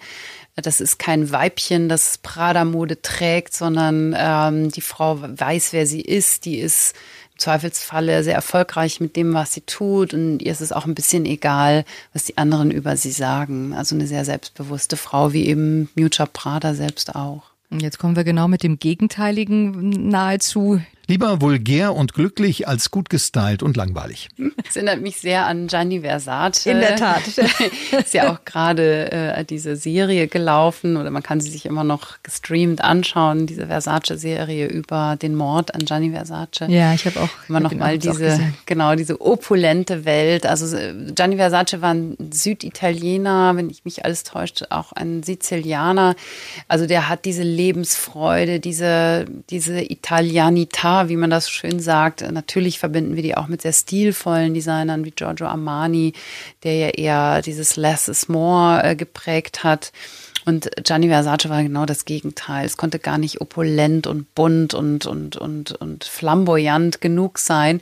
[0.56, 6.46] Das ist kein Weibchen, das Prada-Mode trägt, sondern ähm, die Frau weiß, wer sie ist.
[6.46, 6.96] Die ist
[7.34, 10.14] im Zweifelsfalle sehr erfolgreich mit dem, was sie tut.
[10.14, 13.74] Und ihr ist es auch ein bisschen egal, was die anderen über sie sagen.
[13.74, 17.44] Also eine sehr selbstbewusste Frau, wie eben Miuccia Prada selbst auch.
[17.70, 20.80] Und jetzt kommen wir genau mit dem Gegenteiligen nahezu.
[21.10, 24.28] Lieber vulgär und glücklich als gut gestylt und langweilig.
[24.66, 26.66] Das erinnert mich sehr an Gianni Versace.
[26.66, 27.22] In der Tat.
[27.98, 32.18] Ist ja auch gerade äh, diese Serie gelaufen oder man kann sie sich immer noch
[32.24, 36.68] gestreamt anschauen, diese Versace-Serie über den Mord an Gianni Versace.
[36.68, 40.46] Ja, ich habe auch immer noch mal diese genau diese opulente Welt.
[40.46, 46.18] Also äh, Gianni Versace war ein Süditaliener, wenn ich mich alles täuscht, auch ein Sizilianer.
[46.68, 49.80] Also der hat diese Lebensfreude, diese diese
[51.08, 52.22] Wie man das schön sagt.
[52.32, 56.14] Natürlich verbinden wir die auch mit sehr stilvollen Designern wie Giorgio Armani,
[56.64, 59.92] der ja eher dieses Less is More äh, geprägt hat.
[60.48, 62.66] Und Gianni Versace war genau das Gegenteil.
[62.66, 67.82] Es konnte gar nicht opulent und bunt und, und, und, und flamboyant genug sein.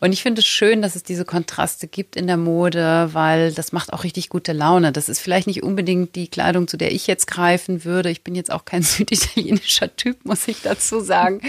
[0.00, 3.72] Und ich finde es schön, dass es diese Kontraste gibt in der Mode, weil das
[3.72, 4.92] macht auch richtig gute Laune.
[4.92, 8.08] Das ist vielleicht nicht unbedingt die Kleidung, zu der ich jetzt greifen würde.
[8.08, 11.42] Ich bin jetzt auch kein süditalienischer Typ, muss ich dazu sagen,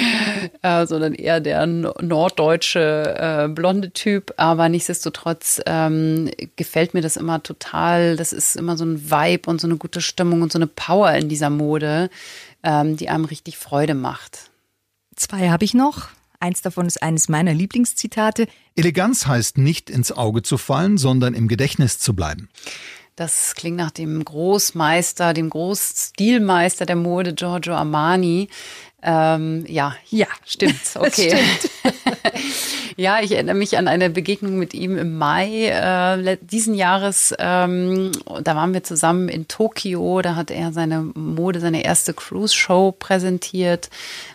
[0.62, 4.34] äh, sondern eher der norddeutsche äh, blonde Typ.
[4.36, 8.16] Aber nichtsdestotrotz ähm, gefällt mir das immer total.
[8.16, 11.12] Das ist immer so ein Vibe und so eine gute Stimmung und so eine Power
[11.12, 12.10] in dieser Mode,
[12.62, 14.50] ähm, die einem richtig Freude macht.
[15.16, 16.08] Zwei habe ich noch.
[16.40, 18.48] Eins davon ist eines meiner Lieblingszitate.
[18.74, 22.48] Eleganz heißt nicht ins Auge zu fallen, sondern im Gedächtnis zu bleiben.
[23.14, 28.48] Das klingt nach dem Großmeister, dem Großstilmeister der Mode Giorgio Armani.
[29.02, 30.80] Ähm, ja, ja, stimmt.
[30.94, 31.30] Okay.
[31.30, 31.94] Stimmt.
[32.96, 37.34] ja, ich erinnere mich an eine Begegnung mit ihm im Mai äh, diesen Jahres.
[37.38, 38.12] Ähm,
[38.42, 40.22] da waren wir zusammen in Tokio.
[40.22, 43.90] Da hat er seine Mode, seine erste Cruise-Show präsentiert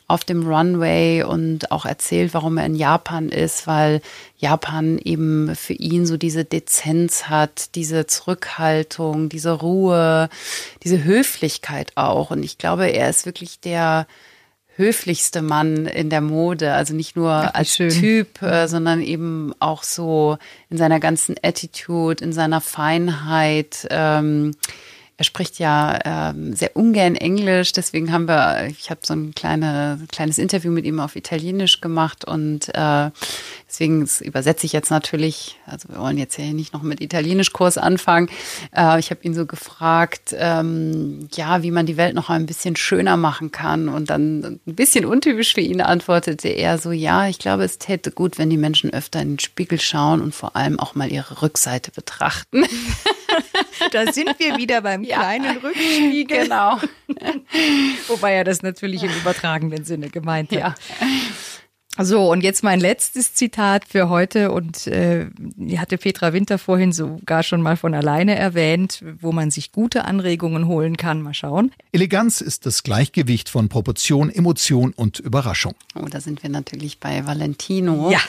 [0.08, 4.01] auf dem Runway und auch erzählt, warum er in Japan ist, weil
[4.38, 10.30] Japan eben für ihn so diese Dezenz hat, diese Zurückhaltung, diese Ruhe,
[10.84, 12.32] diese Höflichkeit auch.
[12.32, 14.08] Und ich glaube, er ist wirklich der
[14.78, 16.74] höflichste Mann in der Mode.
[16.74, 17.90] Also nicht nur Ach, als schön.
[17.90, 20.38] Typ, äh, sondern eben auch so
[20.70, 23.88] in seiner ganzen Attitude, in seiner Feinheit.
[23.90, 24.56] Ähm,
[25.17, 29.99] er spricht ja ähm, sehr ungern Englisch, deswegen haben wir, ich habe so ein kleine,
[30.12, 33.10] kleines Interview mit ihm auf Italienisch gemacht und äh,
[33.67, 38.30] deswegen übersetze ich jetzt natürlich, also wir wollen jetzt hier nicht noch mit Italienischkurs anfangen.
[38.75, 42.75] Äh, ich habe ihn so gefragt, ähm, ja, wie man die Welt noch ein bisschen
[42.75, 47.39] schöner machen kann und dann ein bisschen untypisch für ihn antwortete er so, ja, ich
[47.39, 50.80] glaube, es täte gut, wenn die Menschen öfter in den Spiegel schauen und vor allem
[50.80, 52.65] auch mal ihre Rückseite betrachten.
[53.91, 55.19] da sind wir wieder beim ja.
[55.19, 56.43] kleinen Rückspiegel.
[56.43, 56.78] Genau.
[58.08, 60.60] Wobei er das natürlich im übertragenen Sinne gemeint hat.
[60.60, 60.76] Ja.
[62.00, 65.28] So, und jetzt mein letztes Zitat für heute und äh,
[65.78, 70.68] hatte Petra Winter vorhin sogar schon mal von alleine erwähnt, wo man sich gute Anregungen
[70.68, 71.22] holen kann.
[71.22, 71.72] Mal schauen.
[71.92, 75.74] Eleganz ist das Gleichgewicht von Proportion, Emotion und Überraschung.
[75.96, 78.12] Oh, da sind wir natürlich bei Valentino.
[78.12, 78.20] Ja.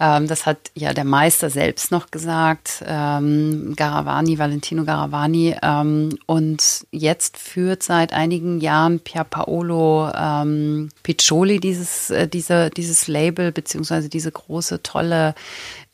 [0.00, 5.56] Ähm, das hat ja der Meister selbst noch gesagt, ähm, Garavani, Valentino Garavani.
[5.62, 12.93] Ähm, und jetzt führt seit einigen Jahren Pier Paolo ähm, Piccioli dieses, äh, diese, dieses
[12.94, 15.34] dieses Label beziehungsweise diese große, tolle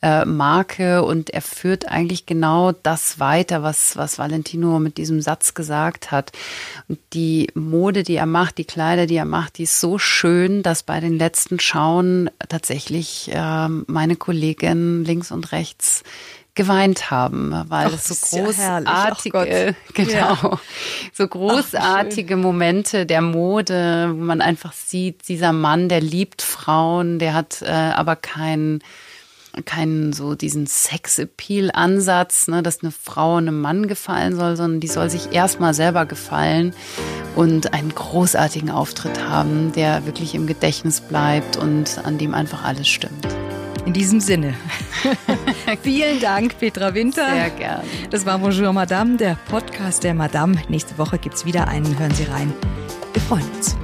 [0.01, 5.53] äh, Marke und er führt eigentlich genau das weiter, was, was Valentino mit diesem Satz
[5.53, 6.31] gesagt hat.
[6.87, 10.63] Und die Mode, die er macht, die Kleider, die er macht, die ist so schön,
[10.63, 16.03] dass bei den letzten Schauen tatsächlich äh, meine Kollegin links und rechts
[16.53, 20.59] geweint haben, weil Ach, es so großartige, ja genau, ja.
[21.13, 27.19] so großartige Ach, Momente der Mode, wo man einfach sieht, dieser Mann, der liebt Frauen,
[27.19, 28.79] der hat äh, aber keinen
[29.65, 35.09] keinen so diesen Sex-Appeal-Ansatz, ne, dass eine Frau einem Mann gefallen soll, sondern die soll
[35.09, 36.73] sich erstmal selber gefallen
[37.35, 42.87] und einen großartigen Auftritt haben, der wirklich im Gedächtnis bleibt und an dem einfach alles
[42.87, 43.27] stimmt.
[43.85, 44.53] In diesem Sinne.
[45.83, 47.27] Vielen Dank, Petra Winter.
[47.29, 47.81] Sehr gern.
[48.09, 50.55] Das war Bonjour Madame, der Podcast der Madame.
[50.69, 51.97] Nächste Woche gibt es wieder einen.
[51.97, 52.53] Hören Sie rein.
[53.13, 53.80] Wir freuen uns.